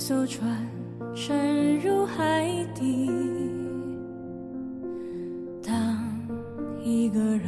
[0.00, 0.66] 艘船
[1.14, 3.10] 沉入海底，
[5.62, 6.26] 当
[6.82, 7.46] 一个人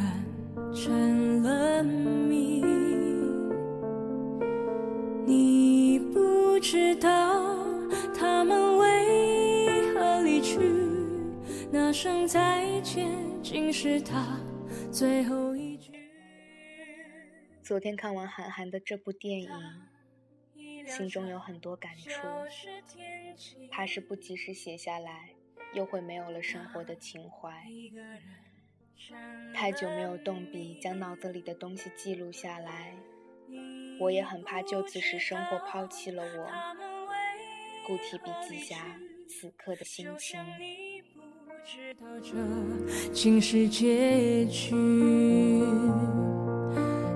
[0.75, 2.63] 成了谜，
[5.25, 7.57] 你不知道
[8.15, 10.61] 他们为何离去，
[11.71, 13.11] 那声再见
[13.43, 14.39] 竟是他
[14.91, 15.91] 最后一句。
[17.63, 19.49] 昨天看完韩寒的这部电影，
[20.97, 22.21] 心中有很多感触。
[23.71, 25.31] 怕是不及时写下来，
[25.73, 27.67] 又会没有了生活的情怀。
[29.55, 32.95] 太久没有动笔，将脑子里的东西记录下来，
[33.99, 36.51] 我也很怕就此时生活抛弃了我。
[37.87, 38.77] 故提笔记下
[39.29, 40.39] 此刻的心情。
[43.13, 44.73] 竟是结局。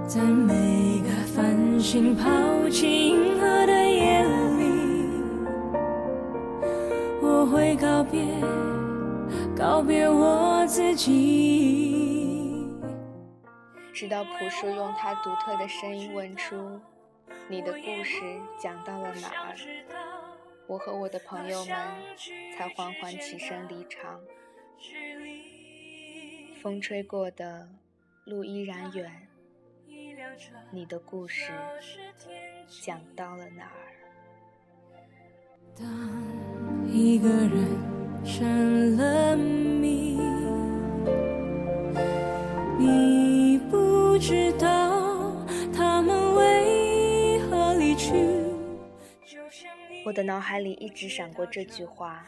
[0.09, 0.55] 在每
[1.03, 3.47] 个繁星抛弃银河
[7.77, 8.24] 告别，
[9.55, 12.66] 告别我自己。
[13.92, 16.80] 直到朴树用他独特的声音问出
[17.48, 18.20] ：“你的故事
[18.58, 19.54] 讲到了哪儿？”
[20.66, 21.77] 我和我的朋友们
[22.56, 24.20] 才缓缓起身离场。
[26.62, 27.69] 风吹过的
[28.24, 29.28] 路依然远。
[30.70, 31.52] 你的故事
[32.69, 33.92] 讲到了哪儿？
[35.78, 35.86] 当
[36.97, 37.52] 一个人
[38.25, 40.19] 成了谜，
[42.78, 45.30] 你不知道
[45.75, 48.14] 他们为何离去。
[50.06, 52.25] 我的脑海里一直闪过这句话：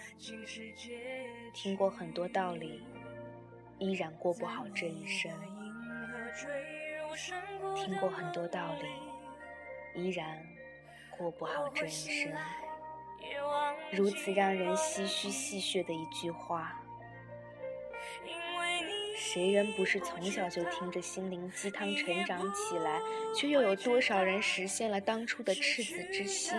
[1.55, 2.83] 听过很多道理，
[3.79, 5.33] 依然过不好这一生。
[7.75, 8.75] 听过很多道
[9.95, 10.39] 理，依然
[11.17, 12.31] 过不好这一生。
[13.91, 16.81] 如此让人唏嘘戏谑的一句话，
[19.17, 23.01] 谁人不是从小就听着心灵鸡汤成长起来？
[23.35, 26.55] 却又有多少人实现了当初的赤子之心？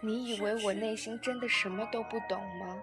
[0.00, 2.82] 你以为我内心真的什么都不懂吗？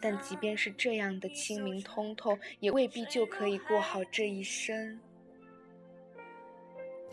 [0.00, 5.00] 但即便是这样的清明通透，也未必就可以过好这一生。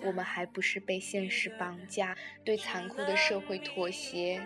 [0.03, 4.45] 我们还不是被现实绑架，对残酷的社会妥协，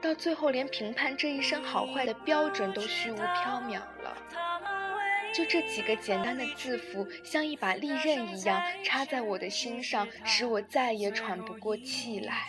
[0.00, 4.16] 到最后连评判这一生好坏的标准都虚无缥缈了。
[5.34, 12.46] 就这几个简单的字符，像一把利刃一样插在我的心上，使我再也喘不过气来。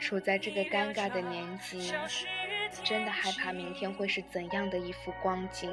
[0.00, 1.92] 处在这个尴尬的年纪，
[2.82, 5.70] 真的害怕明天会是怎样的一副光景。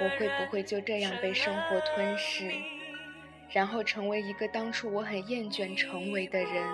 [0.00, 2.50] 我会不会就这样被生活吞噬，
[3.50, 6.64] 然后成为一个当初我很厌倦成为的人？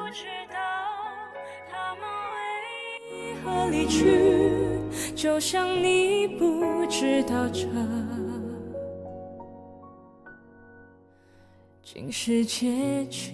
[3.44, 4.30] 何离去
[5.16, 7.66] 就像你不知道这
[11.82, 13.32] 竟是结局。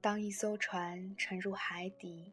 [0.00, 2.32] 当一艘船沉入海底，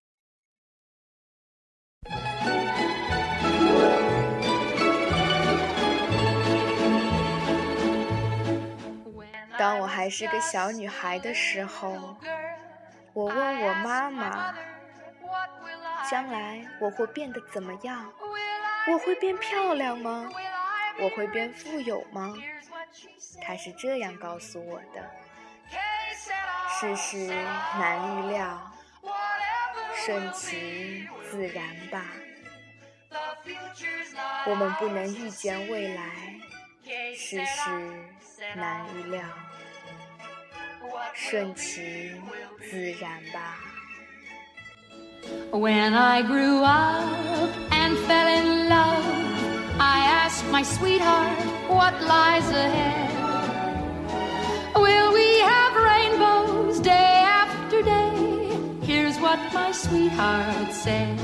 [9.61, 12.17] 当我还是个小女孩的时候，
[13.13, 14.55] 我问我妈妈
[16.09, 18.11] ：“将来我会变得怎么样？
[18.91, 20.27] 我会变漂亮吗？
[20.99, 22.33] 我会变富有吗？”
[23.45, 25.11] 她是这样告诉我的。
[26.79, 27.27] 世事
[27.77, 28.59] 难预料，
[29.93, 32.05] 顺其自然吧。
[34.47, 36.03] 我们不能预见未来，
[37.16, 37.70] 世事
[38.54, 39.22] 难预料，
[41.14, 42.12] 顺其
[42.70, 43.58] 自然吧。
[45.50, 49.04] When I grew up and fell in love,
[49.78, 51.36] I asked my sweetheart
[51.68, 53.10] what lies ahead.
[54.76, 58.12] Will we have rainbows day after day?
[58.82, 61.18] Here's what my sweetheart said.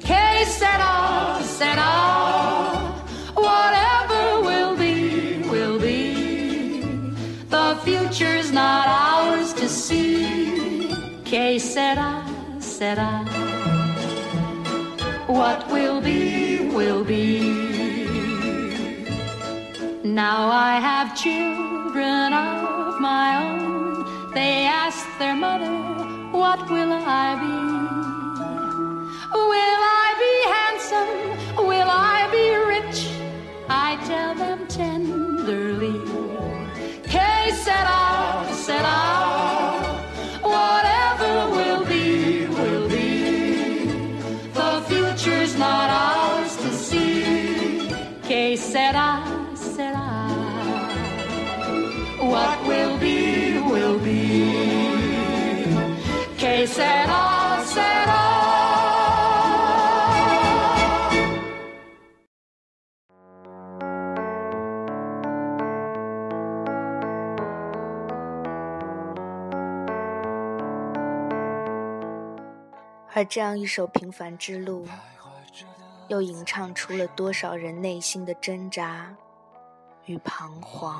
[0.00, 2.73] Que sera, sera.
[7.85, 10.89] Future's not ours to see.
[11.23, 12.25] Que sera,
[12.59, 13.23] sera.
[15.27, 17.29] What will be, will be.
[20.03, 24.31] Now I have children of my own.
[24.33, 25.75] They ask their mother,
[26.31, 27.74] What will I be?
[56.65, 58.21] Que sera, sera.
[73.13, 74.87] 而这样一首平凡之路，
[76.07, 79.13] 又吟唱出了多少人内心的挣扎
[80.05, 80.99] 与彷徨。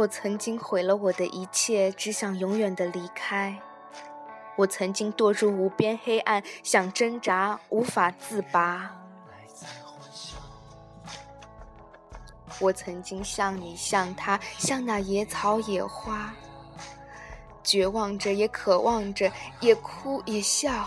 [0.00, 3.60] 我曾经毁了我的一切，只想永远的离开。
[4.56, 8.96] 我曾经堕入无边黑暗，想挣扎，无法自拔。
[12.60, 16.32] 我曾经像你，像他，像那野草野花，
[17.62, 19.30] 绝望着，也渴望着，
[19.60, 20.86] 也哭也笑，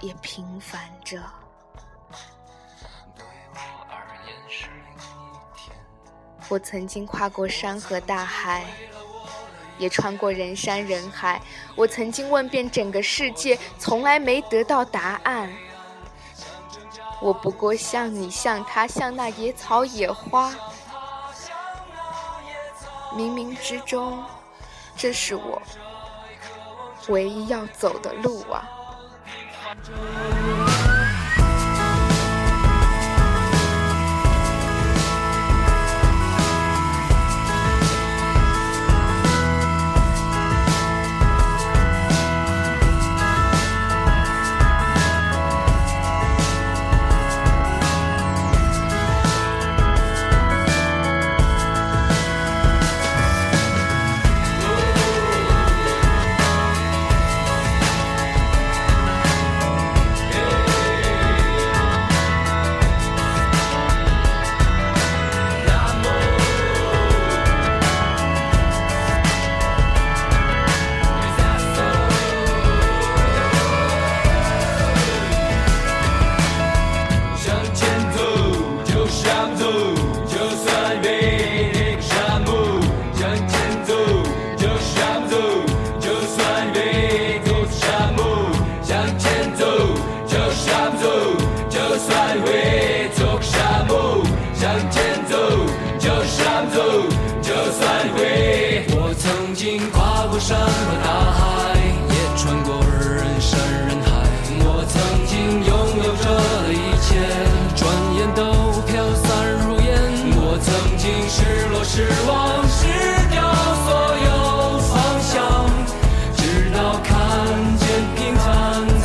[0.00, 1.22] 也平凡着。
[6.50, 8.64] 我曾经跨过山河大海，
[9.78, 11.40] 也穿过人山人海。
[11.76, 15.48] 我曾经问遍整个世界，从来没得到答案。
[17.22, 20.52] 我不过像你，像他，像那野草野花。
[23.14, 24.20] 冥冥之中，
[24.96, 25.62] 这是我
[27.06, 28.68] 唯一要走的路啊！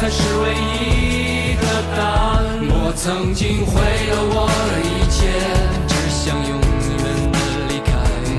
[0.10, 1.66] 是唯一的
[1.98, 5.18] 答案我曾经毁了我的一切
[5.88, 6.62] 只想永远
[7.32, 7.36] 的
[7.68, 7.90] 离开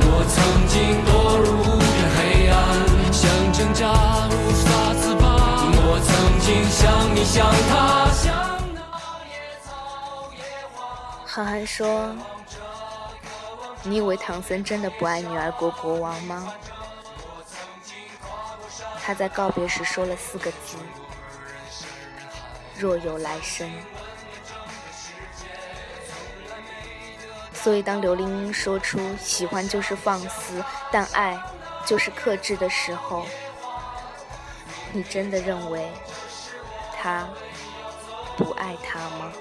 [0.06, 0.36] 我曾
[0.70, 1.10] 经堕
[1.42, 2.18] 入无边黑
[2.48, 2.54] 暗
[3.12, 3.18] 想
[3.52, 3.82] 挣扎
[4.30, 4.32] 无
[4.62, 5.26] 法自拔
[5.88, 6.08] 我曾
[6.40, 6.80] 经像
[7.14, 7.34] 你像
[7.68, 7.74] 他
[8.14, 8.22] 像
[8.72, 8.80] 那
[9.26, 9.34] 野
[9.66, 9.66] 草
[10.32, 10.38] 野
[10.70, 10.78] 花
[13.82, 16.52] 你以为唐僧真的不爱女儿国国王吗？
[19.02, 20.76] 他在告别时说了四个字。
[22.78, 23.70] 若有来生。”
[27.52, 31.36] 所以，当刘玲玲说出“喜欢就是放肆，但爱
[31.84, 33.26] 就是克制”的时候，
[34.92, 35.90] 你真的认为
[36.94, 37.28] 他
[38.36, 39.32] 不爱她吗？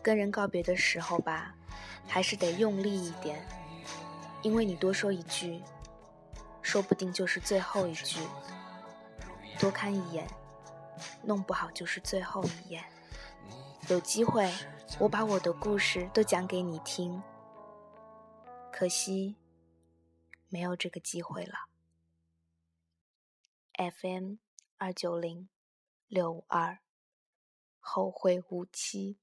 [0.00, 1.52] 跟人告别的时候吧，
[2.06, 3.44] 还是得用力一点，
[4.42, 5.60] 因为你多说一句，
[6.64, 8.18] 说不定就是最后一句。
[9.60, 10.26] 多看一眼，
[11.22, 12.82] 弄不好就是最后一眼。
[13.88, 14.50] 有机会，
[14.98, 17.22] 我把我的故事都讲给你听。
[18.72, 19.36] 可惜，
[20.48, 21.68] 没有这个机会了。
[23.74, 24.36] FM
[24.78, 25.48] 二九零
[26.08, 26.78] 六五二，
[27.78, 29.18] 后会无期。